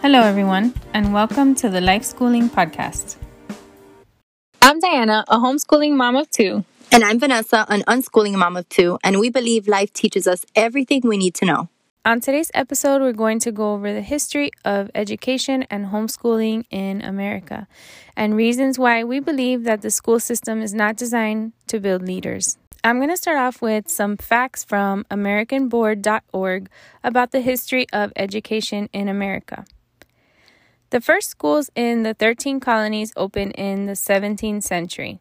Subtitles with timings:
[0.00, 3.16] Hello, everyone, and welcome to the Life Schooling Podcast.
[4.62, 6.64] I'm Diana, a homeschooling mom of two.
[6.90, 11.02] And I'm Vanessa, an unschooling mom of two, and we believe life teaches us everything
[11.04, 11.68] we need to know.
[12.06, 17.00] On today's episode, we're going to go over the history of education and homeschooling in
[17.00, 17.66] America
[18.14, 22.58] and reasons why we believe that the school system is not designed to build leaders.
[22.84, 26.68] I'm going to start off with some facts from AmericanBoard.org
[27.02, 29.64] about the history of education in America.
[30.90, 35.20] The first schools in the 13 colonies opened in the 17th century.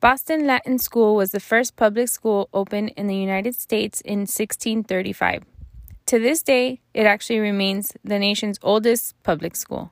[0.00, 5.42] Boston Latin School was the first public school opened in the United States in 1635.
[6.06, 9.90] To this day, it actually remains the nation's oldest public school.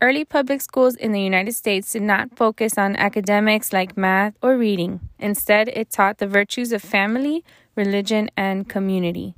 [0.00, 4.56] Early public schools in the United States did not focus on academics like math or
[4.56, 5.00] reading.
[5.18, 9.34] Instead, it taught the virtues of family, religion, and community.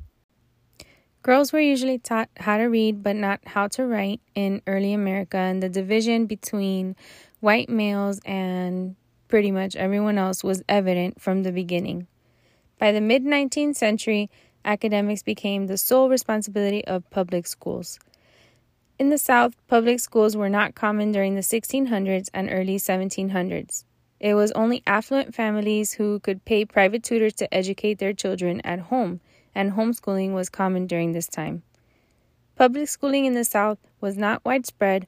[1.22, 5.38] Girls were usually taught how to read but not how to write in early America,
[5.38, 6.96] and the division between
[7.40, 8.94] white males and
[9.28, 12.06] pretty much everyone else was evident from the beginning.
[12.78, 14.30] By the mid 19th century,
[14.66, 17.98] academics became the sole responsibility of public schools.
[18.98, 23.84] In the South, public schools were not common during the 1600s and early 1700s.
[24.20, 28.80] It was only affluent families who could pay private tutors to educate their children at
[28.80, 29.20] home
[29.56, 31.62] and homeschooling was common during this time.
[32.56, 35.06] Public schooling in the South was not widespread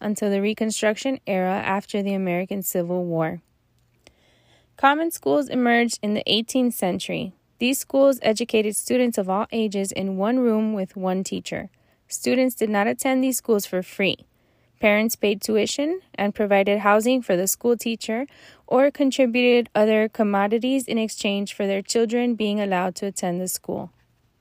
[0.00, 3.40] until the Reconstruction era after the American Civil War.
[4.76, 7.32] Common schools emerged in the 18th century.
[7.58, 11.70] These schools educated students of all ages in one room with one teacher.
[12.08, 14.26] Students did not attend these schools for free.
[14.80, 18.26] Parents paid tuition and provided housing for the school teacher
[18.66, 23.90] or contributed other commodities in exchange for their children being allowed to attend the school.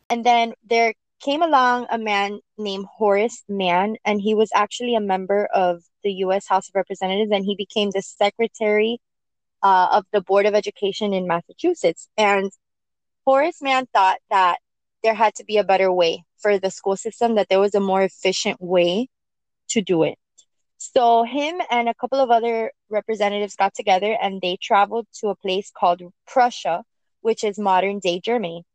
[0.09, 4.99] And then there came along a man named Horace Mann, and he was actually a
[4.99, 6.47] member of the U.S.
[6.47, 8.99] House of Representatives, and he became the secretary
[9.61, 12.09] uh, of the Board of Education in Massachusetts.
[12.17, 12.51] And
[13.25, 14.59] Horace Mann thought that
[15.01, 17.79] there had to be a better way for the school system, that there was a
[17.79, 19.07] more efficient way
[19.69, 20.17] to do it.
[20.77, 25.35] So him and a couple of other representatives got together and they traveled to a
[25.35, 26.83] place called Prussia,
[27.21, 28.65] which is modern day Germany.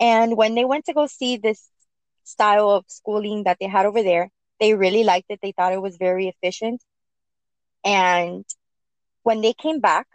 [0.00, 1.68] And when they went to go see this
[2.24, 5.38] style of schooling that they had over there, they really liked it.
[5.40, 6.82] They thought it was very efficient.
[7.84, 8.44] And
[9.22, 10.08] when they came back,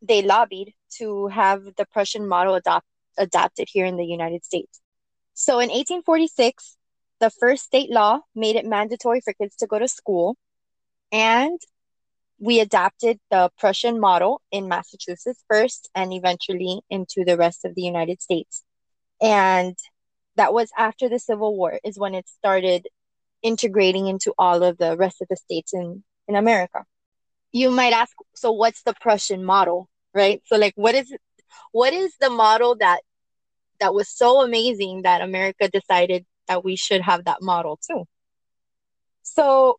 [0.00, 2.86] they lobbied to have the Prussian model adopt,
[3.18, 4.80] adopted here in the United States.
[5.34, 6.76] So in 1846,
[7.20, 10.36] the first state law made it mandatory for kids to go to school.
[11.12, 11.58] And
[12.38, 17.82] we adapted the Prussian model in Massachusetts first and eventually into the rest of the
[17.82, 18.62] United States.
[19.20, 19.76] And
[20.36, 22.86] that was after the Civil War, is when it started
[23.42, 26.84] integrating into all of the rest of the states in, in America.
[27.52, 30.42] You might ask, so what's the Prussian model, right?
[30.46, 31.14] So like what is
[31.72, 33.02] what is the model that
[33.80, 38.04] that was so amazing that America decided that we should have that model too?
[39.22, 39.78] So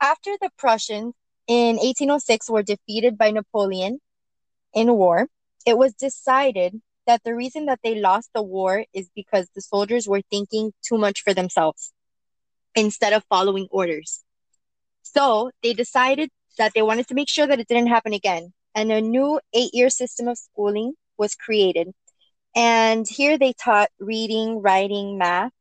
[0.00, 1.14] after the Prussians
[1.46, 4.00] in 1806 were defeated by Napoleon
[4.72, 5.28] in war,
[5.66, 10.08] it was decided that the reason that they lost the war is because the soldiers
[10.08, 11.92] were thinking too much for themselves
[12.74, 14.22] instead of following orders.
[15.02, 18.52] So they decided that they wanted to make sure that it didn't happen again.
[18.80, 21.92] And a new eight year system of schooling was created.
[22.56, 25.52] And here they taught reading, writing, math,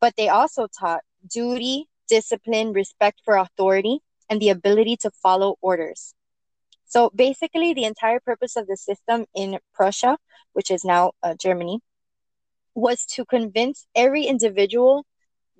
[0.00, 6.12] but they also taught duty, discipline, respect for authority, and the ability to follow orders.
[6.86, 10.18] So basically, the entire purpose of the system in Prussia,
[10.54, 11.78] which is now uh, Germany,
[12.74, 15.06] was to convince every individual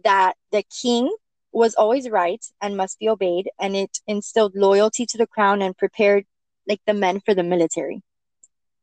[0.03, 1.15] that the king
[1.53, 5.79] was always right and must be obeyed, and it instilled loyalty to the crown and
[5.79, 6.27] prepared
[6.69, 8.03] like the men for the military.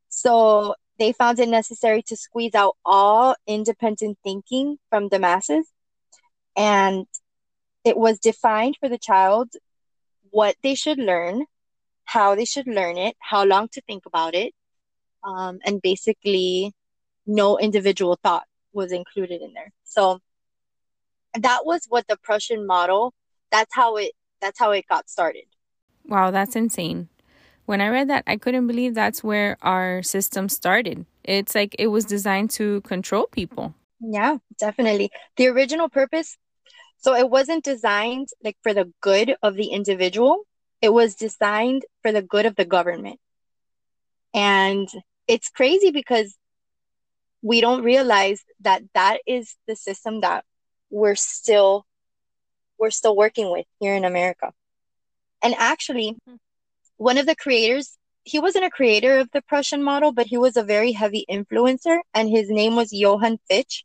[0.10, 5.68] So they found it necessary to squeeze out all independent thinking from the masses
[6.56, 7.06] and
[7.84, 9.50] it was defined for the child
[10.32, 11.46] what they should learn,
[12.06, 14.54] how they should learn it, how long to think about it,
[15.24, 16.74] um, and basically
[17.26, 19.72] no individual thought was included in there.
[19.84, 20.20] So
[21.40, 23.14] that was what the Prussian model.
[23.52, 24.12] That's how it.
[24.42, 25.46] That's how it got started.
[26.06, 27.10] Wow, that's insane.
[27.66, 31.06] When I read that, I couldn't believe that's where our system started.
[31.24, 33.74] It's like it was designed to control people.
[34.00, 35.12] Yeah, definitely.
[35.38, 36.38] The original purpose
[37.00, 40.46] So it wasn't designed like for the good of the individual.
[40.82, 43.20] It was designed for the good of the government.
[44.34, 44.88] And
[45.28, 46.36] it's crazy because
[47.42, 50.44] we don't realize that that is the system that
[50.90, 51.86] we're still
[52.80, 54.54] we're still working with here in America.
[55.44, 56.36] And actually, hmm.
[56.98, 60.58] One of the creators, he wasn't a creator of the Prussian model, but he was
[60.58, 63.84] a very heavy influencer, and his name was Johann Fichte.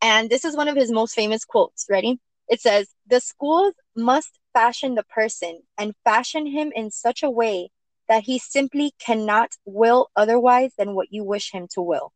[0.00, 1.86] And this is one of his most famous quotes.
[1.88, 2.20] Ready?
[2.48, 7.70] It says, The schools must fashion the person and fashion him in such a way
[8.08, 12.12] that he simply cannot will otherwise than what you wish him to will.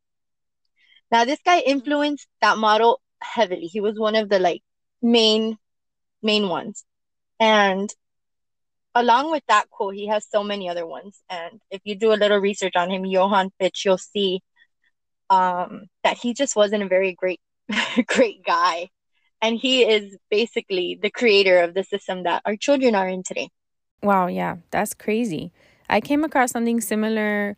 [1.11, 1.71] Now, this guy mm-hmm.
[1.71, 3.67] influenced that model heavily.
[3.67, 4.63] He was one of the like
[5.03, 5.57] main
[6.23, 6.85] main ones.
[7.41, 7.93] And
[9.00, 11.21] along with that quote, he has so many other ones.
[11.31, 14.43] And if you do a little research on him, Johann Fichte, you'll see
[15.31, 17.41] um, that he just wasn't a very great
[18.06, 18.89] great guy.
[19.41, 23.50] And he is basically the creator of the system that our children are in today.
[24.03, 25.53] Wow, yeah, that's crazy.
[25.89, 27.56] I came across something similar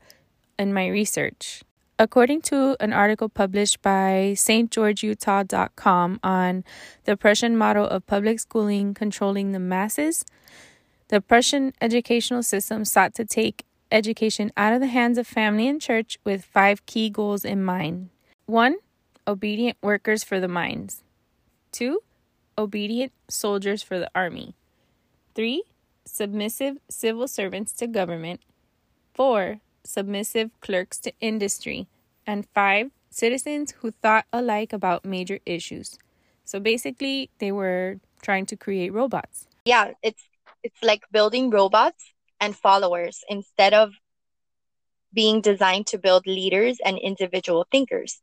[0.59, 1.63] in my research.
[1.99, 6.65] According to an article published by stgeorgeutah.com on
[7.05, 10.25] the Prussian model of public schooling controlling the masses,
[11.11, 15.81] the Prussian educational system sought to take education out of the hands of family and
[15.81, 18.11] church with five key goals in mind.
[18.47, 18.77] One,
[19.27, 21.03] obedient workers for the mines.
[21.73, 21.99] Two,
[22.57, 24.55] obedient soldiers for the army.
[25.35, 25.65] Three,
[26.05, 28.41] submissive civil servants to government,
[29.15, 29.59] 4.
[29.83, 31.89] submissive clerks to industry,
[32.25, 32.93] and 5.
[33.11, 35.99] citizens who thought alike about major issues.
[36.45, 39.49] So basically, they were trying to create robots.
[39.65, 40.23] Yeah, it's
[40.63, 43.93] it's like building robots and followers instead of
[45.13, 48.21] being designed to build leaders and individual thinkers.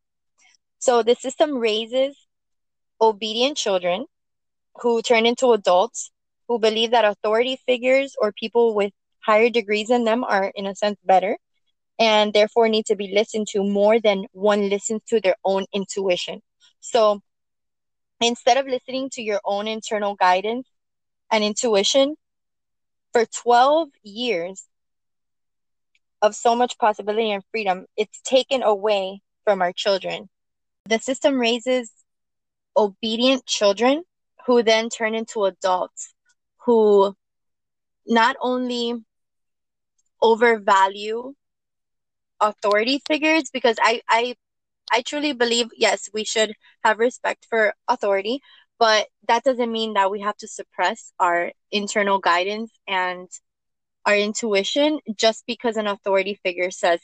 [0.79, 2.15] So the system raises
[3.01, 4.05] obedient children
[4.81, 6.11] who turn into adults
[6.47, 10.75] who believe that authority figures or people with higher degrees than them are, in a
[10.75, 11.37] sense, better
[11.99, 16.41] and therefore need to be listened to more than one listens to their own intuition.
[16.79, 17.21] So
[18.21, 20.67] instead of listening to your own internal guidance
[21.31, 22.15] and intuition,
[23.17, 24.65] for 12 years
[26.21, 30.29] of so much possibility and freedom, it's taken away from our children.
[30.85, 31.91] The system raises
[32.75, 34.03] obedient children
[34.45, 36.13] who then turn into adults
[36.65, 37.15] who
[38.05, 38.93] not only
[40.21, 41.33] overvalue
[42.39, 44.35] authority figures because I, I
[44.93, 46.53] I truly believe yes we should
[46.83, 48.41] have respect for authority
[48.79, 53.29] but that doesn't mean that we have to suppress our internal guidance and
[54.05, 56.99] our intuition just because an authority figure says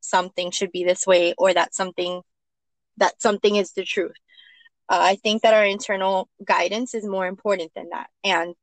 [0.00, 2.22] something should be this way or that something
[2.96, 4.16] that something is the truth
[4.88, 8.54] uh, i think that our internal guidance is more important than that and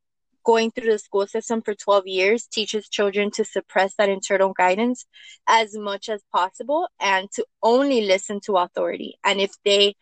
[0.46, 5.06] going through the school system for 12 years teaches children to suppress that internal guidance
[5.48, 9.18] as much as possible and to only listen to authority.
[9.24, 9.96] And if they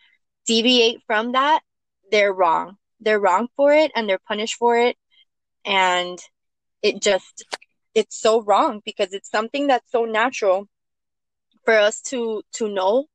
[0.46, 1.62] deviate from that,
[2.14, 2.78] they're wrong.
[3.00, 4.96] They're wrong for it and they're punished for it.
[5.66, 6.20] And
[6.84, 7.44] it just,
[7.96, 10.68] it's so wrong because it's something that's so natural
[11.66, 13.06] for us to, to know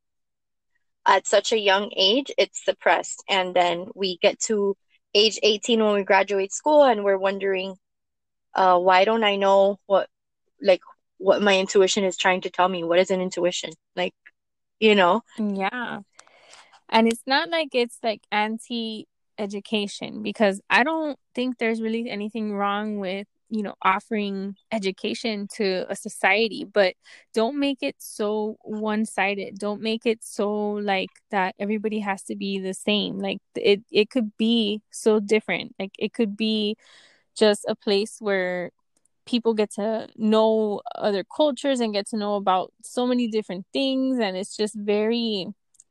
[1.06, 3.22] at such a young age, it's suppressed.
[3.28, 4.76] And then we get to
[5.14, 7.76] age 18 when we graduate school and we're wondering
[8.54, 10.08] uh, why don't i know what
[10.61, 10.80] like
[11.18, 14.14] what my intuition is trying to tell me what is an intuition like
[14.80, 16.00] you know yeah
[16.88, 19.07] and it's not like it's like anti
[19.38, 25.87] education because i don't think there's really anything wrong with you know offering education to
[25.88, 26.95] a society but
[27.35, 29.59] don't make it so one-sided.
[29.59, 33.18] Don't make it so like that everybody has to be the same.
[33.18, 35.75] Like it it could be so different.
[35.78, 36.76] Like it could be
[37.37, 38.71] just a place where
[39.26, 44.18] people get to know other cultures and get to know about so many different things
[44.18, 45.47] and it's just very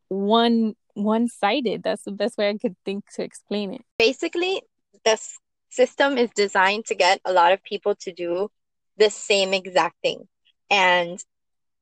[0.09, 4.61] one one-sided that's the best way i could think to explain it basically
[5.05, 5.37] this
[5.69, 8.49] system is designed to get a lot of people to do
[8.97, 10.27] the same exact thing
[10.69, 11.23] and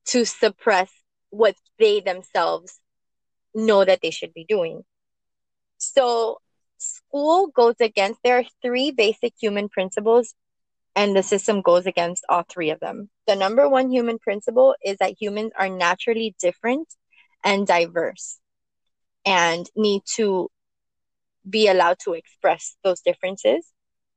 [0.06, 0.92] to suppress
[1.30, 2.80] what they themselves
[3.54, 4.84] know that they should be doing.
[5.78, 6.40] So,
[6.78, 10.34] school goes against, there are three basic human principles,
[10.96, 13.10] and the system goes against all three of them.
[13.28, 16.88] The number one human principle is that humans are naturally different
[17.44, 18.40] and diverse
[19.26, 20.50] and need to
[21.50, 23.72] be allowed to express those differences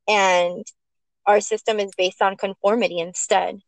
[0.09, 0.65] and
[1.27, 3.61] our system is based on conformity instead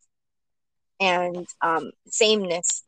[0.99, 2.83] and um, sameness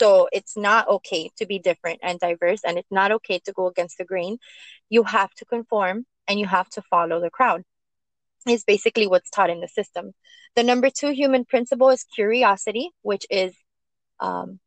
[0.00, 3.66] So it's not okay to be different and diverse, and it's not okay to go
[3.68, 4.38] against the grain.
[4.90, 7.62] You have to conform and you have to follow the crowd,
[8.46, 10.12] is basically what's taught in the system.
[10.56, 13.54] The number two human principle is curiosity, which is
[14.20, 14.60] um,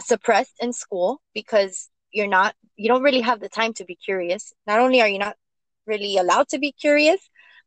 [0.00, 4.52] suppressed in school because you're not, you don't really have the time to be curious.
[4.66, 5.36] Not only are you not
[5.86, 7.20] really allowed to be curious,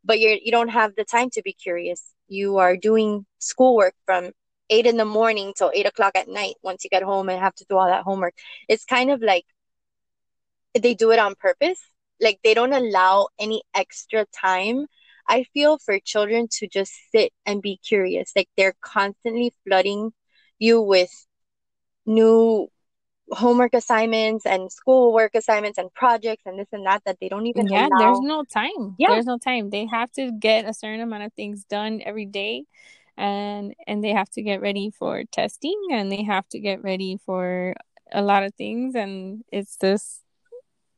[0.04, 2.12] but you're, you don't have the time to be curious.
[2.26, 4.32] You are doing schoolwork from
[4.68, 7.54] eight in the morning till eight o'clock at night once you get home and have
[7.56, 8.34] to do all that homework.
[8.68, 9.44] It's kind of like
[10.74, 11.80] they do it on purpose.
[12.20, 14.86] Like they don't allow any extra time.
[15.28, 18.32] I feel for children to just sit and be curious.
[18.34, 20.12] Like they're constantly flooding
[20.58, 21.10] you with
[22.04, 22.68] new
[23.32, 27.66] homework assignments and schoolwork assignments and projects and this and that that they don't even
[27.68, 27.98] yeah allow.
[27.98, 28.96] there's no time.
[28.98, 29.10] Yeah.
[29.10, 29.70] there's no time.
[29.70, 32.64] They have to get a certain amount of things done every day
[33.16, 37.18] and and they have to get ready for testing and they have to get ready
[37.24, 37.74] for
[38.12, 40.22] a lot of things and it's just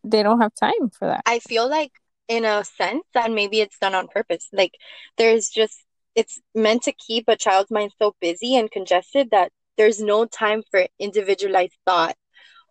[0.04, 1.22] they don't have time for that.
[1.26, 1.92] I feel like
[2.28, 4.48] in a sense that maybe it's done on purpose.
[4.52, 4.72] Like
[5.18, 5.78] there's just
[6.14, 10.62] it's meant to keep a child's mind so busy and congested that there's no time
[10.70, 12.14] for individualized thought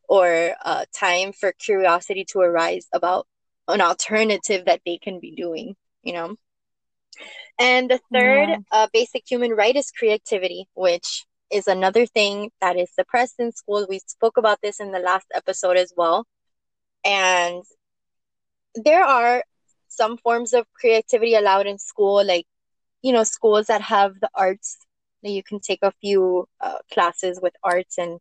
[0.10, 3.28] or uh, time for curiosity to arise about
[3.68, 6.36] an alternative that they can be doing you know
[7.60, 8.58] and the third yeah.
[8.72, 13.86] uh, basic human right is creativity, which is another thing that is suppressed in school.
[13.88, 16.26] We spoke about this in the last episode as well.
[17.06, 17.64] And
[18.76, 19.44] there are
[19.90, 22.48] some forms of creativity allowed in school, like,
[23.02, 24.78] you know, schools that have the arts.
[25.22, 28.20] You can take a few uh, classes with arts and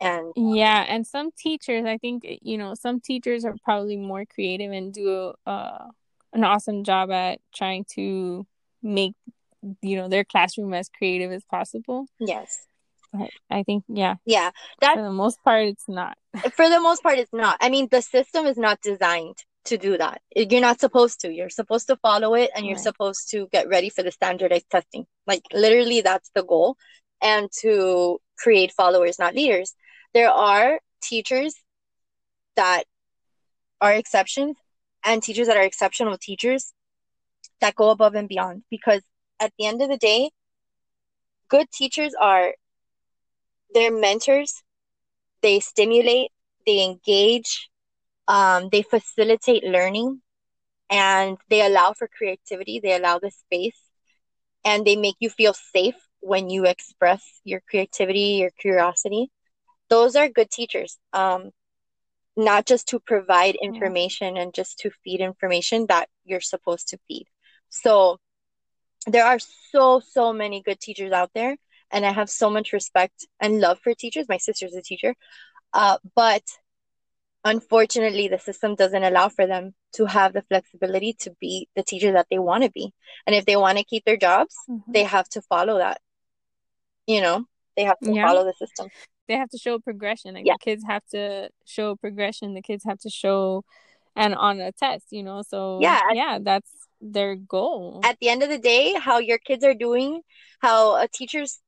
[0.00, 4.70] and yeah and some teachers i think you know some teachers are probably more creative
[4.70, 5.86] and do uh,
[6.32, 8.46] an awesome job at trying to
[8.82, 9.14] make
[9.82, 12.06] you know their classroom as creative as possible.
[12.18, 12.66] Yes.
[13.12, 14.16] But I think yeah.
[14.26, 14.50] Yeah.
[14.80, 16.16] That for the most part it's not.
[16.54, 17.56] for the most part it's not.
[17.60, 20.20] I mean the system is not designed to do that.
[20.34, 21.32] You're not supposed to.
[21.32, 22.82] You're supposed to follow it and you're right.
[22.82, 25.06] supposed to get ready for the standardized testing.
[25.26, 26.76] Like literally that's the goal
[27.20, 29.74] and to create followers not leaders.
[30.14, 31.54] There are teachers
[32.56, 32.84] that
[33.80, 34.56] are exceptions
[35.04, 36.72] and teachers that are exceptional teachers
[37.60, 39.02] that go above and beyond because
[39.40, 40.30] at the end of the day
[41.48, 42.54] good teachers are
[43.74, 44.62] they're mentors.
[45.42, 46.30] They stimulate
[46.66, 47.70] they engage
[48.28, 50.20] um, they facilitate learning
[50.90, 52.80] and they allow for creativity.
[52.80, 53.78] They allow the space
[54.64, 59.30] and they make you feel safe when you express your creativity your curiosity
[59.88, 61.50] those are good teachers um,
[62.36, 64.42] not just to provide information yeah.
[64.42, 67.26] and just to feed information that you're supposed to feed
[67.68, 68.18] so
[69.06, 69.38] there are
[69.72, 71.56] so, so many good teachers out there.
[71.90, 74.26] And I have so much respect and love for teachers.
[74.28, 75.14] My sister's a teacher.
[75.72, 76.42] Uh, but
[77.44, 82.12] unfortunately, the system doesn't allow for them to have the flexibility to be the teacher
[82.12, 82.92] that they want to be.
[83.26, 84.92] And if they want to keep their jobs, mm-hmm.
[84.92, 86.00] they have to follow that.
[87.06, 88.26] You know, they have to yeah.
[88.26, 88.88] follow the system.
[89.28, 90.34] They have to show progression.
[90.34, 90.54] Like yeah.
[90.54, 92.54] the kids have to show progression.
[92.54, 93.64] The kids have to show
[94.16, 95.42] and on a test, you know.
[95.42, 96.70] So yeah, yeah, that's
[97.00, 98.00] their goal.
[98.04, 100.22] At the end of the day, how your kids are doing,
[100.60, 101.60] how a teacher's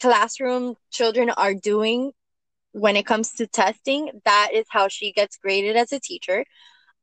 [0.00, 2.12] classroom children are doing
[2.72, 6.44] when it comes to testing, that is how she gets graded as a teacher.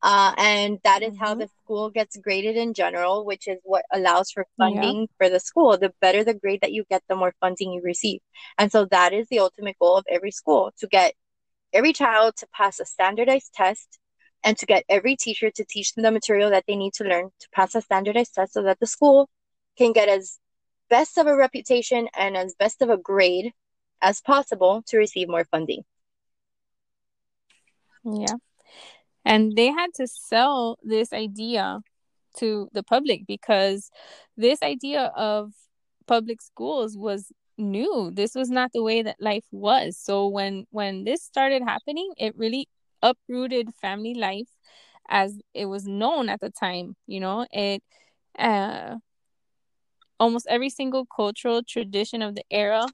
[0.06, 1.24] Uh, and that is mm-hmm.
[1.24, 5.06] how the school gets graded in general, which is what allows for funding yeah.
[5.18, 5.76] for the school.
[5.80, 8.20] The better the grade that you get, the more funding you receive.
[8.60, 11.16] And so that is the ultimate goal of every school to get
[11.74, 13.98] every child to pass a standardized test
[14.44, 17.32] and to get every teacher to teach them the material that they need to learn
[17.40, 19.28] to pass a standardized test so that the school
[19.76, 20.38] can get as
[20.88, 23.54] best of a reputation and as best of a grade
[24.04, 25.82] as possible to receive more funding.
[28.04, 28.36] Yeah.
[29.26, 31.80] And they had to sell this idea
[32.38, 33.90] to the public because
[34.38, 35.54] this idea of
[36.08, 38.12] public schools was new.
[38.14, 39.98] This was not the way that life was.
[39.98, 42.68] So when when this started happening, it really
[43.02, 44.50] uprooted family life
[45.10, 47.84] as it was known at the time you know it
[48.40, 48.96] uh
[50.20, 52.86] almost every single cultural tradition of the era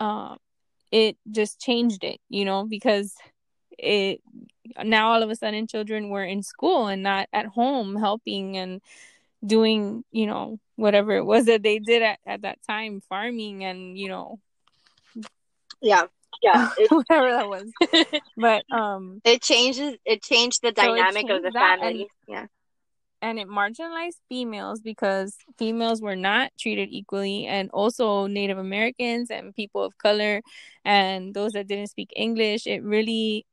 [0.00, 0.38] um
[0.92, 3.14] it just changed it you know because
[3.82, 4.20] it
[4.84, 8.80] now all of a sudden children were in school and not at home helping and
[9.44, 13.98] doing you know whatever it was that they did at, at that time farming and
[13.98, 14.38] you know
[15.80, 16.04] yeah
[16.42, 17.70] yeah, whatever that was.
[18.36, 19.96] But um, it changes.
[20.04, 22.00] It changed the dynamic so changed of the family.
[22.00, 22.46] And, yeah.
[23.20, 29.54] and it marginalized females because females were not treated equally and also native americans and
[29.54, 30.40] people of color
[30.84, 33.44] and those that didn't speak english it really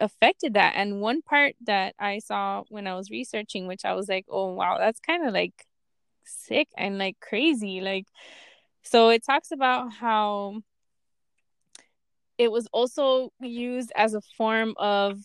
[0.00, 4.08] affected that and one part that i saw when i was researching which i was
[4.08, 5.66] like oh wow that's kind of like
[6.24, 8.06] sick and like crazy like
[8.82, 10.62] so it talks about how
[12.38, 15.20] it was also used as a form of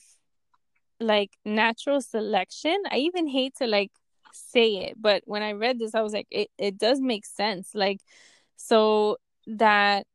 [0.99, 2.75] like natural selection.
[2.91, 3.91] I even hate to like
[4.33, 7.71] say it, but when I read this, I was like, it, it does make sense.
[7.73, 7.99] Like,
[8.57, 9.15] so
[9.47, 10.05] that,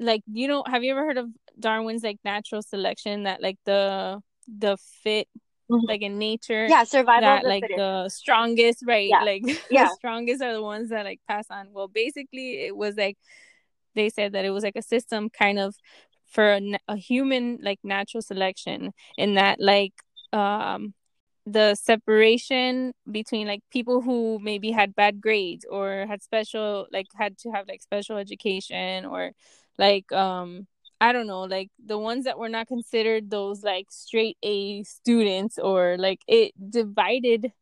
[0.00, 1.28] like, you know, have you ever heard of
[1.60, 5.28] Darwin's like natural selection that like the, the fit,
[5.70, 5.86] mm-hmm.
[5.86, 7.78] like in nature, yeah, survival, that like fittest.
[7.78, 9.08] the strongest, right?
[9.08, 9.22] Yeah.
[9.22, 11.68] Like, yeah, the strongest are the ones that like pass on.
[11.72, 13.18] Well, basically, it was like,
[13.94, 15.74] they said that it was like a system kind of
[16.30, 19.92] for a, a human like natural selection in that like
[20.32, 20.94] um
[21.46, 27.36] the separation between like people who maybe had bad grades or had special like had
[27.38, 29.32] to have like special education or
[29.78, 30.66] like um
[31.00, 35.58] I don't know, like the ones that were not considered those like straight A students
[35.58, 37.52] or like it divided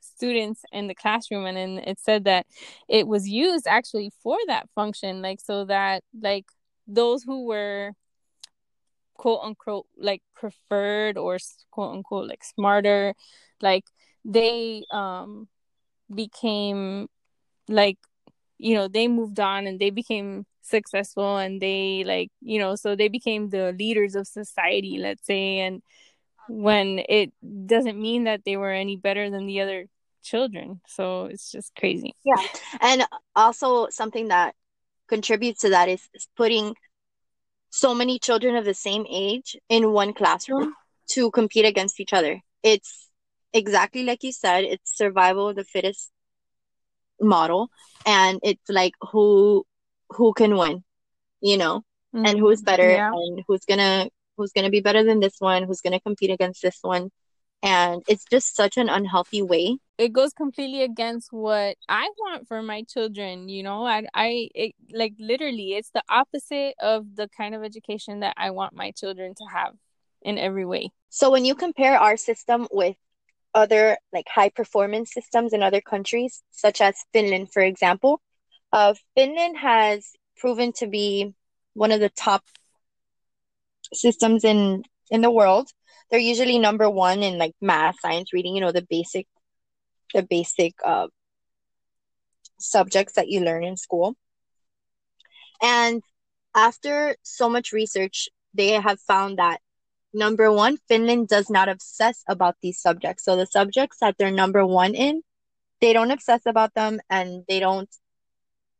[0.00, 2.46] students in the classroom and, then it said that
[2.88, 6.46] it was used actually for that function like so that like
[6.86, 7.92] those who were
[9.14, 11.38] quote unquote like preferred or
[11.70, 13.14] quote unquote like smarter
[13.60, 13.84] like
[14.24, 15.48] they um
[16.14, 17.08] became
[17.68, 17.98] like
[18.58, 22.96] you know they moved on and they became successful and they like you know so
[22.96, 25.82] they became the leaders of society let's say and
[26.48, 27.32] when it
[27.66, 29.86] doesn't mean that they were any better than the other
[30.26, 30.80] children.
[30.86, 32.14] So it's just crazy.
[32.24, 32.42] Yeah.
[32.80, 33.04] And
[33.34, 34.54] also something that
[35.08, 36.74] contributes to that is, is putting
[37.70, 40.74] so many children of the same age in one classroom
[41.10, 42.40] to compete against each other.
[42.62, 43.08] It's
[43.52, 46.10] exactly like you said, it's survival of the fittest
[47.20, 47.68] model.
[48.04, 49.64] And it's like who
[50.10, 50.84] who can win,
[51.40, 51.82] you know,
[52.14, 52.26] mm-hmm.
[52.26, 53.12] and who's better yeah.
[53.12, 56.78] and who's gonna who's gonna be better than this one, who's gonna compete against this
[56.82, 57.10] one.
[57.62, 62.62] And it's just such an unhealthy way it goes completely against what I want for
[62.62, 63.48] my children.
[63.48, 68.20] You know, I, I, it, like literally, it's the opposite of the kind of education
[68.20, 69.74] that I want my children to have
[70.20, 70.90] in every way.
[71.08, 72.96] So when you compare our system with
[73.54, 78.20] other like high performance systems in other countries, such as Finland, for example,
[78.76, 81.32] uh, Finland has proven to be
[81.72, 82.42] one of the top
[83.94, 85.70] systems in in the world.
[86.10, 89.26] They're usually number one in like math, science, reading, you know, the basic
[90.12, 91.06] the basic uh,
[92.58, 94.14] subjects that you learn in school.
[95.62, 96.02] And
[96.54, 99.60] after so much research, they have found that
[100.12, 103.24] number one, Finland does not obsess about these subjects.
[103.24, 105.22] So the subjects that they're number one in,
[105.80, 107.88] they don't obsess about them and they don't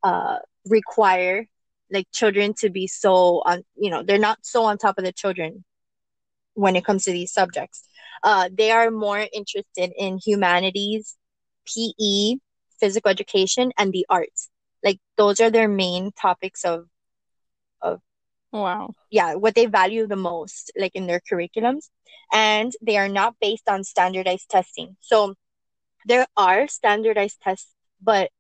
[0.03, 1.47] uh, require
[1.91, 5.13] like children to be so on, you know, they're not so on top of the
[5.13, 5.65] children
[6.55, 7.87] when it comes to these subjects.
[8.23, 11.17] Uh, they are more interested in humanities,
[11.67, 12.37] PE,
[12.81, 14.51] physical education, and the arts.
[14.83, 16.87] Like those are their main topics of
[17.83, 18.01] of
[18.53, 18.95] wow.
[19.11, 21.89] Yeah, what they value the most, like in their curriculums.
[22.33, 24.97] And they are not based on standardized testing.
[25.01, 25.35] So
[26.07, 28.31] there are standardized tests, but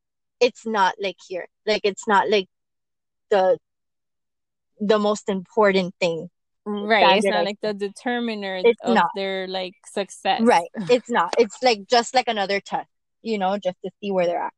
[0.40, 1.46] it's not like here.
[1.66, 2.48] Like it's not like
[3.30, 3.58] the
[4.80, 6.28] the most important thing
[6.66, 9.08] right it's not like the determiner it's of not.
[9.14, 12.88] their like success right it's not it's like just like another test
[13.22, 14.52] you know just to see where they're at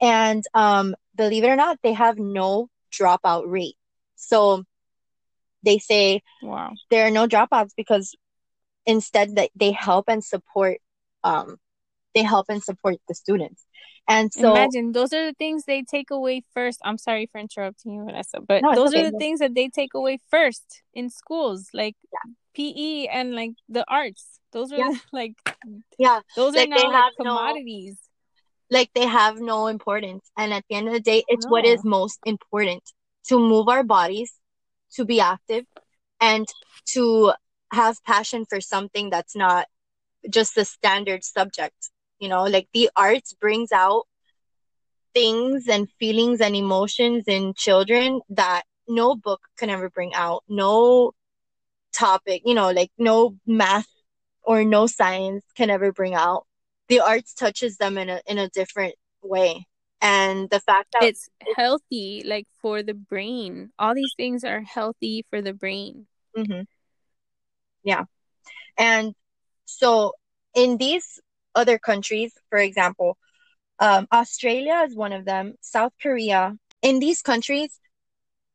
[0.00, 3.76] and um believe it or not they have no dropout rate
[4.16, 4.64] so
[5.62, 8.14] they say wow there are no dropouts because
[8.84, 10.78] instead that they help and support
[11.24, 11.56] um
[12.16, 13.66] they help and support the students
[14.08, 16.80] and so imagine those are the things they take away first.
[16.84, 19.04] I'm sorry for interrupting you, Vanessa, but no, those okay.
[19.04, 22.32] are the things that they take away first in schools, like yeah.
[22.54, 24.38] PE and like the arts.
[24.52, 24.92] Those are yeah.
[25.12, 25.34] like
[25.98, 27.98] yeah, those like are now like commodities.
[28.70, 31.50] No, like they have no importance, and at the end of the day, it's no.
[31.50, 32.82] what is most important
[33.28, 34.32] to move our bodies,
[34.92, 35.64] to be active,
[36.20, 36.46] and
[36.92, 37.32] to
[37.72, 39.66] have passion for something that's not
[40.30, 44.04] just the standard subject you know like the arts brings out
[45.14, 51.12] things and feelings and emotions in children that no book can ever bring out no
[51.92, 53.86] topic you know like no math
[54.46, 56.46] or no science can ever bring out.
[56.88, 59.66] The arts touches them in a in a different way.
[60.00, 63.70] And the fact that it's healthy like for the brain.
[63.78, 66.06] All these things are healthy for the brain.
[66.36, 66.62] Mm-hmm.
[67.82, 68.04] yeah.
[68.78, 69.14] And
[69.64, 70.12] so
[70.54, 71.20] in these
[71.56, 73.16] other countries, for example,
[73.78, 76.56] um, Australia is one of them, South Korea.
[76.82, 77.78] In these countries,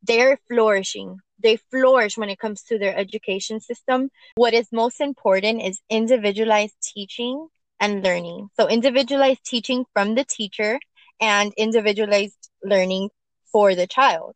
[0.03, 1.17] they're flourishing.
[1.41, 4.09] They flourish when it comes to their education system.
[4.35, 7.47] What is most important is individualized teaching
[7.79, 8.49] and learning.
[8.59, 10.79] So, individualized teaching from the teacher
[11.19, 13.09] and individualized learning
[13.51, 14.35] for the child.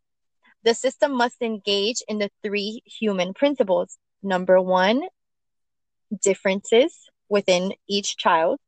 [0.63, 3.97] The system must engage in the three human principles.
[4.23, 5.04] Number one,
[6.23, 8.60] differences within each child.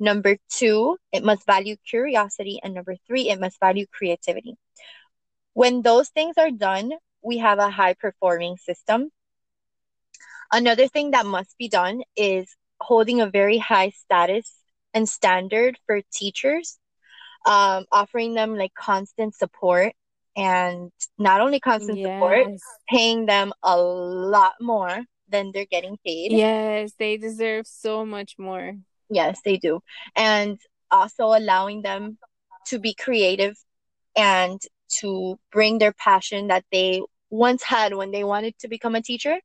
[0.00, 2.60] Number two, it must value curiosity.
[2.62, 4.56] And number three, it must value creativity.
[5.52, 9.10] When those things are done, we have a high performing system.
[10.52, 14.52] Another thing that must be done is holding a very high status
[14.92, 16.78] and standard for teachers,
[17.46, 19.92] um, offering them like constant support
[20.36, 22.06] and not only constant yes.
[22.06, 22.46] support,
[22.88, 26.30] paying them a lot more than they're getting paid.
[26.30, 28.76] Yes, they deserve so much more.
[29.10, 29.80] Yes, they do.
[30.14, 30.58] And
[30.90, 32.18] also allowing them
[32.66, 33.56] to be creative
[34.16, 34.60] and
[35.00, 39.36] to bring their passion that they once had when they wanted to become a teacher,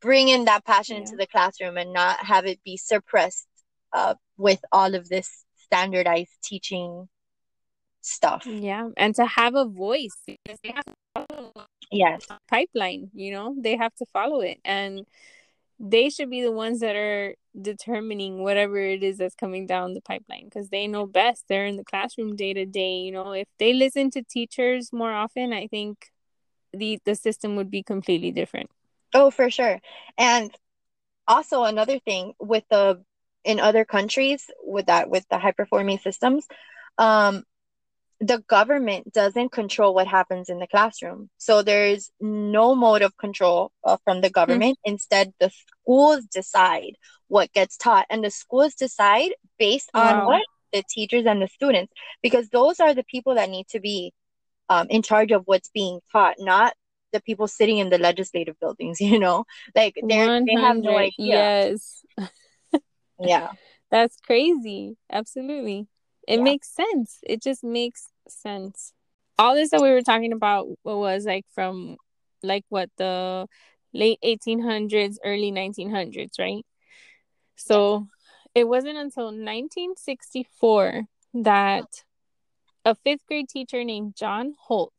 [0.00, 1.02] bring in that passion yeah.
[1.02, 3.46] into the classroom and not have it be suppressed
[3.92, 7.08] uh, with all of this standardized teaching
[8.00, 8.46] stuff.
[8.46, 10.16] Yeah, and to have a voice
[11.90, 13.10] yes pipeline.
[13.14, 15.06] You know, they have to follow it, and
[15.78, 20.00] they should be the ones that are determining whatever it is that's coming down the
[20.02, 21.44] pipeline because they know best.
[21.48, 22.98] They're in the classroom day to day.
[22.98, 26.10] You know, if they listen to teachers more often, I think
[26.72, 28.70] the the system would be completely different.
[29.14, 29.80] Oh, for sure.
[30.18, 30.52] And
[31.26, 33.02] also another thing with the
[33.44, 36.46] in other countries with that with the high performing systems,
[36.98, 37.44] um,
[38.20, 41.30] the government doesn't control what happens in the classroom.
[41.38, 44.32] So there's no mode of control uh, from the hmm.
[44.32, 44.78] government.
[44.78, 44.92] Mm-hmm.
[44.92, 46.96] Instead, the schools decide
[47.28, 50.26] what gets taught, and the schools decide based on wow.
[50.26, 54.12] what the teachers and the students, because those are the people that need to be
[54.68, 56.74] um, in charge of what's being taught, not
[57.12, 59.00] the people sitting in the legislative buildings.
[59.10, 61.12] You know, like they they have no idea.
[61.18, 62.04] Yes.
[63.18, 63.48] yeah.
[63.90, 64.96] That's crazy.
[65.10, 65.88] Absolutely.
[66.30, 66.44] It yeah.
[66.44, 67.18] makes sense.
[67.24, 68.92] It just makes sense.
[69.36, 71.96] All this that we were talking about was like from
[72.44, 73.48] like what the
[73.92, 76.64] late 1800s, early 1900s, right?
[77.56, 78.06] So
[78.54, 81.02] it wasn't until 1964
[81.34, 82.04] that
[82.84, 84.94] a fifth grade teacher named John Holt,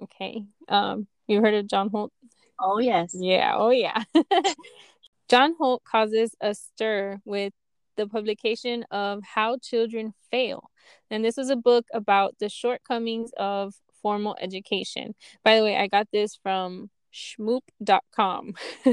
[0.00, 2.12] okay, um, you heard of John Holt?
[2.60, 3.16] Oh, yes.
[3.18, 4.04] Yeah, oh, yeah.
[5.28, 7.52] John Holt causes a stir with
[7.96, 10.70] the publication of How Children Fail.
[11.10, 15.14] And this was a book about the shortcomings of formal education.
[15.44, 18.54] By the way, I got this from shmoop.com.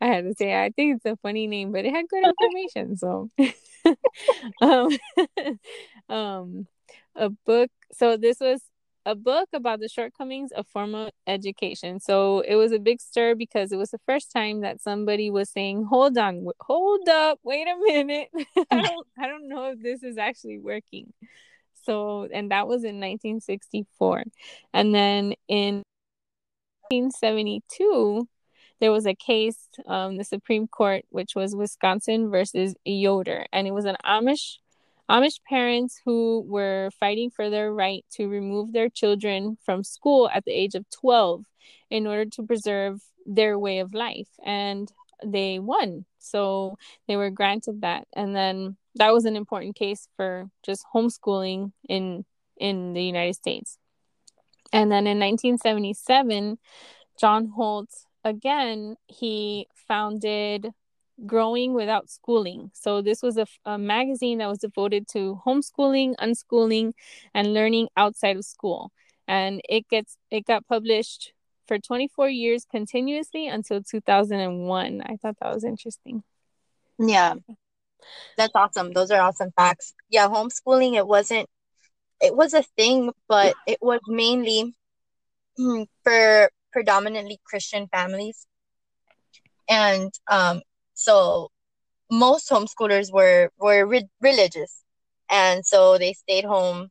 [0.00, 2.96] I had to say, I think it's a funny name, but it had good information.
[2.96, 3.30] So,
[4.62, 4.98] um,
[6.08, 6.66] um,
[7.14, 7.70] a book.
[7.92, 8.62] So this was
[9.04, 12.00] a book about the shortcomings of formal education.
[12.00, 15.50] So it was a big stir because it was the first time that somebody was
[15.50, 18.28] saying, "Hold on, hold up, wait a minute.
[18.70, 21.12] I don't I don't know if this is actually working."
[21.84, 24.24] So, and that was in 1964.
[24.72, 25.82] And then in
[26.90, 28.28] 1972,
[28.80, 33.72] there was a case, um, the Supreme Court, which was Wisconsin versus Yoder, and it
[33.72, 34.58] was an Amish
[35.10, 40.44] Amish parents who were fighting for their right to remove their children from school at
[40.44, 41.44] the age of 12
[41.90, 44.28] in order to preserve their way of life.
[44.44, 44.90] And
[45.24, 46.04] they won.
[46.18, 48.06] So they were granted that.
[48.14, 52.24] And then that was an important case for just homeschooling in
[52.58, 53.78] in the United States.
[54.72, 56.58] And then in 1977,
[57.20, 57.90] John Holt
[58.24, 60.70] again, he founded
[61.26, 62.70] Growing Without Schooling.
[62.74, 66.92] So this was a, a, magazine that was devoted to homeschooling, unschooling,
[67.34, 68.92] and learning outside of school.
[69.28, 71.32] And it gets it got published
[71.66, 75.02] for 24 years continuously until 2001.
[75.02, 76.22] I thought that was interesting.
[76.98, 77.34] Yeah.
[78.36, 78.92] That's awesome.
[78.92, 79.94] Those are awesome facts.
[80.10, 81.48] Yeah, homeschooling it wasn't
[82.20, 84.74] it was a thing, but it was mainly
[86.04, 88.46] for predominantly Christian families.
[89.68, 90.62] And um
[91.02, 91.50] so
[92.10, 94.84] most homeschoolers were were re- religious,
[95.30, 96.88] and so they stayed home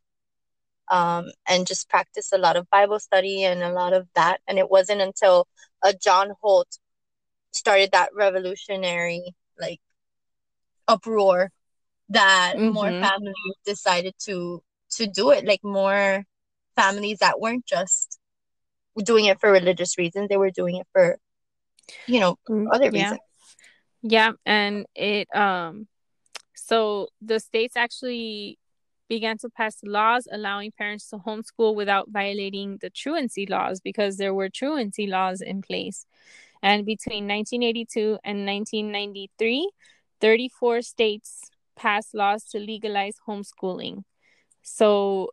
[0.89, 4.41] um, and just practiced a lot of Bible study and a lot of that.
[4.47, 5.47] And it wasn't until
[5.81, 6.67] uh, John Holt
[7.53, 9.79] started that revolutionary like
[10.87, 11.51] uproar
[12.09, 12.73] that mm-hmm.
[12.73, 14.61] more families decided to
[14.97, 15.45] to do it.
[15.45, 16.25] Like more
[16.75, 18.19] families that weren't just
[18.97, 21.17] doing it for religious reasons; they were doing it for
[22.07, 23.19] you know mm, other reasons.
[24.01, 25.87] Yeah, and it um
[26.55, 28.59] So the states actually
[29.09, 34.33] began to pass laws allowing parents to homeschool without violating the truancy laws because there
[34.33, 36.05] were truancy laws in place.
[36.63, 39.71] And between 1982 and 1993,
[40.21, 44.03] 34 states passed laws to legalize homeschooling.
[44.63, 45.31] So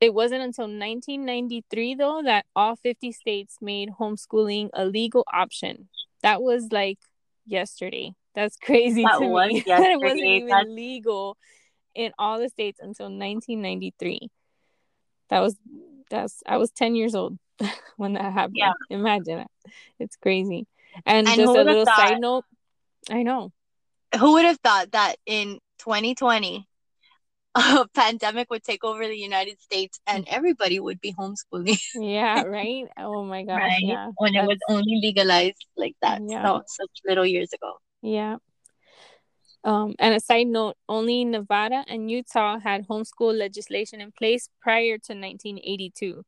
[0.00, 5.88] it wasn't until 1993, though, that all 50 states made homeschooling a legal option.
[6.22, 6.98] That was like
[7.46, 8.14] yesterday.
[8.34, 9.60] That's crazy that to me.
[9.66, 10.68] that it wasn't even That's...
[10.68, 11.36] legal
[11.94, 14.30] in all the states until 1993.
[15.30, 15.56] That was
[16.10, 17.38] that's I was 10 years old
[17.96, 18.56] when that happened.
[18.56, 18.72] Yeah.
[18.90, 19.48] Imagine it.
[19.98, 20.66] It's crazy.
[21.06, 22.44] And, and just a little thought, side note,
[23.10, 23.50] I know.
[24.18, 26.68] Who would have thought that in 2020
[27.54, 31.80] a pandemic would take over the United States and everybody would be homeschooling.
[31.94, 32.86] yeah, right?
[32.96, 33.60] Oh my gosh.
[33.60, 33.82] Right?
[33.82, 34.10] Yeah.
[34.16, 34.44] When That's...
[34.44, 36.22] it was only legalized like that.
[36.26, 36.44] Yeah.
[36.44, 37.74] So such little years ago.
[38.00, 38.36] Yeah.
[39.64, 44.98] Um, and a side note, only Nevada and Utah had homeschool legislation in place prior
[44.98, 46.24] to 1982.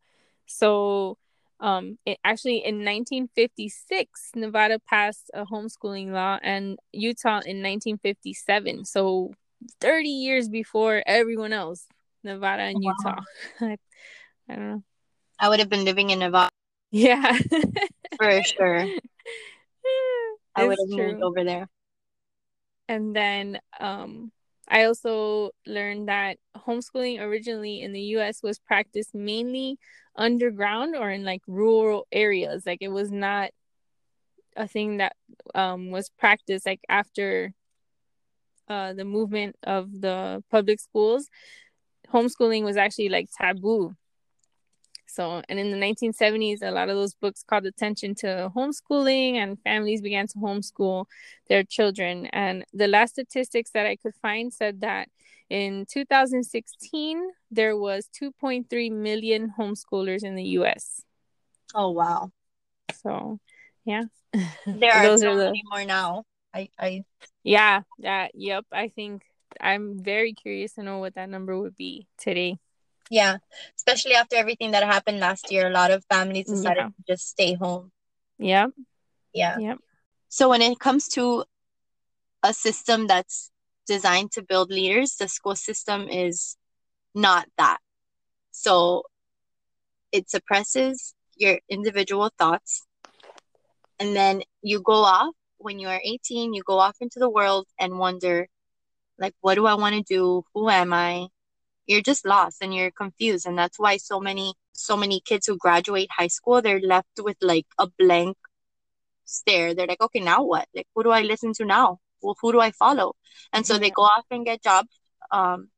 [0.47, 1.19] So,
[1.59, 8.85] um, it actually in 1956, Nevada passed a homeschooling law, and Utah in 1957.
[8.85, 9.33] So,
[9.81, 11.87] 30 years before everyone else,
[12.23, 12.93] Nevada and wow.
[12.99, 13.21] Utah.
[13.61, 13.79] I,
[14.49, 14.83] I don't know.
[15.39, 16.51] I would have been living in Nevada.
[16.91, 17.37] Yeah,
[18.17, 18.87] for sure.
[20.57, 21.69] I would have moved over there
[22.89, 24.31] and then um
[24.67, 29.79] I also learned that homeschooling originally in the US was practiced mainly
[30.17, 32.65] underground or in like rural areas.
[32.65, 33.51] Like it was not
[34.57, 35.17] a thing that
[35.55, 37.53] um, was practiced like after
[38.69, 41.29] uh, the movement of the public schools.
[42.13, 43.95] Homeschooling was actually like taboo
[45.15, 49.61] so, and in the 1970s, a lot of those books called attention to homeschooling, and
[49.63, 51.07] families began to homeschool
[51.49, 52.27] their children.
[52.33, 55.09] And the last statistics that I could find said that
[55.49, 61.05] in 2016, there was 2.3 million homeschoolers in the U.S.
[61.77, 62.33] Oh wow!
[63.01, 63.39] So,
[63.85, 64.03] yeah,
[64.67, 65.45] there are those so are the...
[65.45, 66.25] many more now.
[66.55, 67.05] I, I,
[67.43, 68.65] yeah, that, yep.
[68.73, 69.25] I think
[69.61, 72.59] I'm very curious to know what that number would be today.
[73.11, 73.39] Yeah,
[73.77, 76.87] especially after everything that happened last year, a lot of families decided yeah.
[76.87, 77.91] to just stay home.
[78.39, 78.69] Yeah.
[79.35, 79.59] Yeah.
[79.59, 79.79] Yep.
[80.29, 81.45] So when it comes to
[82.43, 83.51] a system that's
[83.87, 86.57] designed to build leaders, the school system is
[87.15, 87.79] not that.
[88.53, 89.03] So
[90.13, 92.87] it suppresses your individual thoughts.
[93.99, 97.67] And then you go off when you are 18, you go off into the world
[97.81, 98.49] and wonder,
[99.19, 100.45] like, what do I want to do?
[100.55, 101.29] Who am I?
[101.87, 105.57] you're just lost and you're confused and that's why so many so many kids who
[105.57, 108.37] graduate high school they're left with like a blank
[109.25, 109.75] stare.
[109.75, 110.69] They're like okay now what?
[110.75, 111.99] Like who do i listen to now?
[112.23, 113.15] Well who do i follow?
[113.53, 114.89] And so they go off and get jobs
[115.31, 115.69] um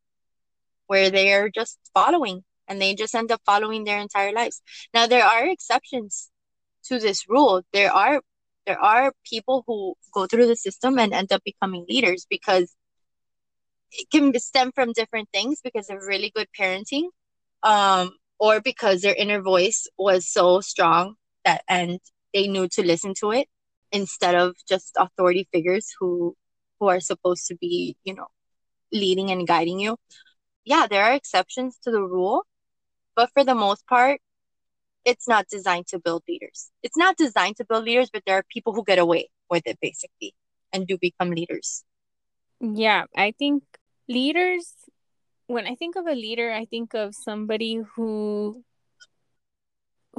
[0.87, 4.63] where they're just following and they just end up following their entire lives.
[4.95, 6.31] Now there are exceptions
[6.85, 7.63] to this rule.
[7.73, 8.23] There are
[8.67, 12.75] there are people who go through the system and end up becoming leaders because
[13.93, 17.09] it can stem from different things because of really good parenting
[17.63, 22.01] um, or because their inner voice was so strong that and
[22.35, 23.49] they knew to listen to it
[23.93, 26.35] instead of just authority figures who
[26.81, 28.27] who are supposed to be you know
[28.93, 29.97] leading and guiding you.
[30.65, 32.45] Yeah there are exceptions to the rule
[33.15, 34.21] but for the most part
[35.07, 36.71] it's not designed to build leaders.
[36.83, 39.79] It's not designed to build leaders but there are people who get away with it
[39.81, 40.35] basically
[40.73, 41.85] and do become leaders.
[42.61, 43.63] Yeah i think
[44.09, 44.73] leaders
[45.47, 48.65] when i think of a leader i think of somebody who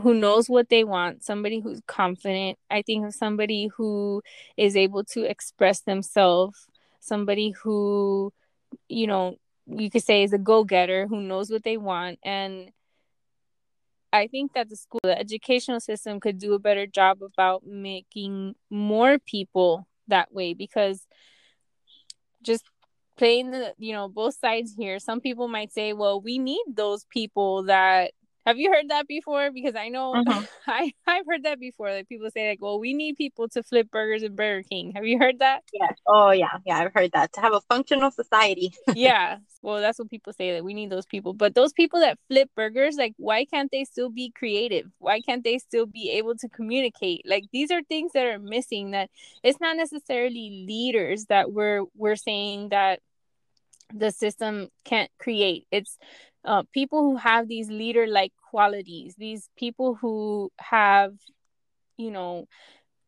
[0.01, 2.59] who knows what they want somebody who's confident.
[2.69, 4.21] I think of somebody who
[4.55, 6.67] is able to express themselves
[6.99, 8.31] somebody who
[8.87, 12.19] you know you could say is a go-getter who knows what they want.
[12.23, 12.71] And
[14.17, 18.55] i think that the school the educational system could do a better job about making
[18.69, 21.05] more people that way because
[22.41, 22.63] just
[23.17, 27.05] playing the you know both sides here some people might say well we need those
[27.09, 28.11] people that
[28.47, 29.51] have you heard that before?
[29.51, 30.43] Because i know uh-huh.
[30.67, 33.91] i i've heard that before like people say like well we need people to flip
[33.91, 34.93] burgers in burger king.
[34.95, 35.63] Have you heard that?
[35.73, 36.57] Yeah oh yeah.
[36.65, 37.33] Yeah i've heard that.
[37.33, 38.73] To have a functional society.
[38.95, 39.37] Yeah.
[39.61, 41.33] Well that's what people say that we need those people.
[41.33, 44.89] But those people that flip burgers like why can't they still be creative?
[44.99, 47.23] Why can't they still be able to communicate?
[47.25, 49.09] Like these are things that are missing that
[49.43, 53.01] it's not necessarily leaders that we're we're saying that
[53.93, 55.65] the system can't create.
[55.71, 55.97] It's
[56.47, 61.13] uh, people who have these leader like qualities these people who have
[61.97, 62.47] you know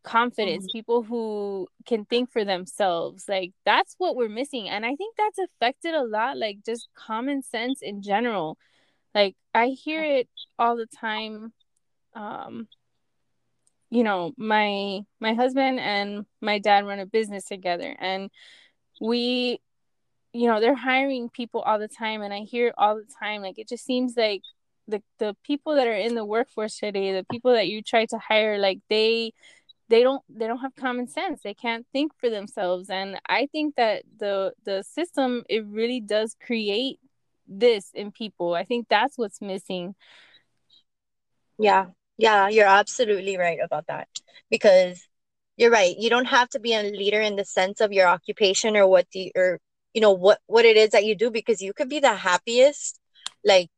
[0.03, 0.77] confidence, mm-hmm.
[0.77, 3.25] people who can think for themselves.
[3.27, 4.69] Like that's what we're missing.
[4.69, 8.57] And I think that's affected a lot, like just common sense in general.
[9.13, 11.53] Like I hear it all the time.
[12.15, 12.67] Um,
[13.89, 18.29] you know, my my husband and my dad run a business together and
[19.01, 19.59] we
[20.33, 23.41] you know, they're hiring people all the time and I hear it all the time.
[23.41, 24.41] Like it just seems like
[24.87, 28.17] the the people that are in the workforce today, the people that you try to
[28.17, 29.33] hire, like they
[29.89, 31.41] they don't they don't have common sense.
[31.43, 32.89] They can't think for themselves.
[32.89, 36.99] And i think that the the system it really does create
[37.47, 38.53] this in people.
[38.53, 39.95] I think that's what's missing.
[41.57, 41.87] Yeah.
[42.17, 44.07] Yeah you're absolutely right about that.
[44.49, 45.07] Because
[45.57, 48.77] you're right you don't have to be a leader in the sense of your occupation
[48.77, 49.59] or what the or
[49.93, 52.99] you know what what it is that you do because you could be the happiest
[53.43, 53.71] like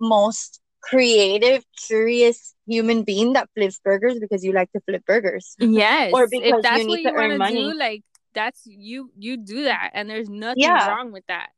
[0.00, 5.56] most creative, curious human being that flips burgers because you like to flip burgers.
[5.58, 6.12] Yes.
[6.14, 7.72] or because that's you need what you to earn money.
[7.72, 8.02] Do, like
[8.34, 10.88] that's you you do that and there's nothing yeah.
[10.88, 11.48] wrong with that.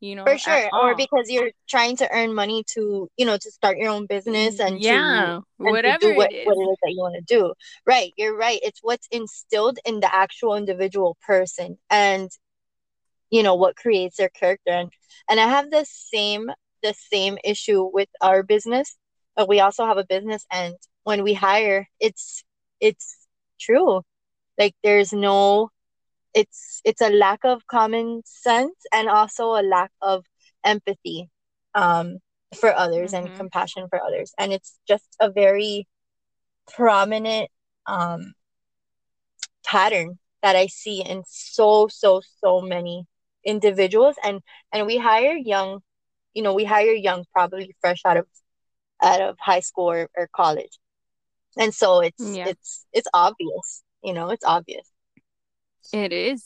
[0.00, 0.70] You know, for sure.
[0.72, 4.60] Or because you're trying to earn money to, you know, to start your own business
[4.60, 7.22] and yeah, to, and whatever to do what, what it is that you want to
[7.22, 7.52] do.
[7.84, 8.12] Right.
[8.16, 8.60] You're right.
[8.62, 12.30] It's what's instilled in the actual individual person and
[13.30, 14.90] you know what creates their character and
[15.28, 16.50] and i have the same
[16.82, 18.96] the same issue with our business,
[19.36, 22.44] but we also have a business and when we hire, it's
[22.80, 23.26] it's
[23.60, 24.02] true.
[24.58, 25.70] Like there's no
[26.34, 30.24] it's it's a lack of common sense and also a lack of
[30.64, 31.30] empathy
[31.74, 32.18] um
[32.54, 33.26] for others mm-hmm.
[33.26, 34.32] and compassion for others.
[34.38, 35.86] And it's just a very
[36.70, 37.50] prominent
[37.86, 38.34] um
[39.64, 43.06] pattern that I see in so so so many
[43.48, 44.40] individuals and
[44.72, 45.80] and we hire young
[46.34, 48.26] you know we hire young probably fresh out of
[49.02, 50.78] out of high school or, or college.
[51.56, 52.48] And so it's yeah.
[52.48, 54.86] it's it's obvious you know it's obvious.
[55.92, 56.44] It is.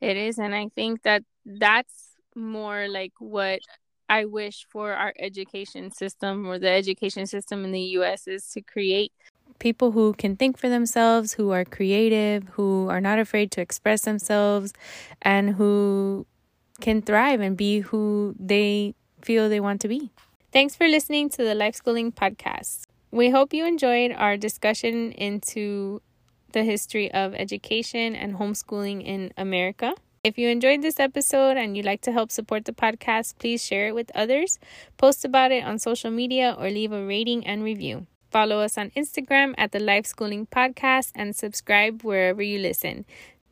[0.00, 3.60] It is and i think that that's more like what
[4.08, 8.60] i wish for our education system or the education system in the us is to
[8.60, 9.12] create
[9.58, 14.02] people who can think for themselves who are creative who are not afraid to express
[14.02, 14.72] themselves
[15.22, 16.26] and who
[16.80, 20.10] can thrive and be who they feel they want to be.
[20.52, 22.82] Thanks for listening to the Life Schooling Podcast.
[23.10, 26.02] We hope you enjoyed our discussion into
[26.52, 29.94] the history of education and homeschooling in America.
[30.22, 33.88] If you enjoyed this episode and you'd like to help support the podcast, please share
[33.88, 34.58] it with others,
[34.96, 38.06] post about it on social media, or leave a rating and review.
[38.34, 43.04] Follow us on Instagram at the Life Schooling Podcast and subscribe wherever you listen.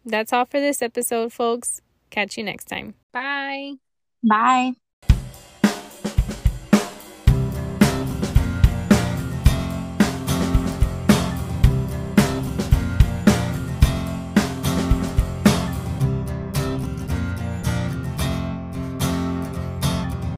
[0.04, 1.80] That's all for this episode, folks.
[2.10, 2.94] Catch you next time.
[3.12, 3.74] Bye.
[4.28, 4.72] Bye.